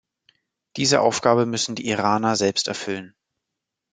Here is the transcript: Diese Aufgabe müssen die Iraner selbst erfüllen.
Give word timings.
Diese 0.77 0.99
Aufgabe 0.99 1.45
müssen 1.45 1.75
die 1.75 1.87
Iraner 1.87 2.35
selbst 2.35 2.67
erfüllen. 2.67 3.13